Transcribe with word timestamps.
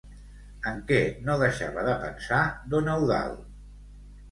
En 0.71 0.79
què 0.91 0.97
no 1.27 1.35
deixava 1.43 1.85
de 1.89 1.95
pensar 2.07 2.41
don 2.75 2.91
Eudald? 2.97 3.49